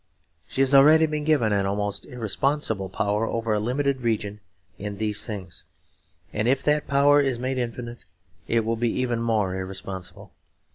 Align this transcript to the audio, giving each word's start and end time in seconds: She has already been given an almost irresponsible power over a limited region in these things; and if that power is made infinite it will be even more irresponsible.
She 0.47 0.61
has 0.61 0.73
already 0.73 1.05
been 1.05 1.25
given 1.25 1.53
an 1.53 1.67
almost 1.67 2.07
irresponsible 2.07 2.89
power 2.89 3.27
over 3.27 3.53
a 3.53 3.59
limited 3.59 4.01
region 4.01 4.39
in 4.79 4.97
these 4.97 5.27
things; 5.27 5.63
and 6.33 6.47
if 6.47 6.63
that 6.63 6.87
power 6.87 7.21
is 7.21 7.37
made 7.37 7.59
infinite 7.59 8.03
it 8.47 8.65
will 8.65 8.77
be 8.77 8.89
even 8.89 9.21
more 9.21 9.53
irresponsible. 9.55 10.31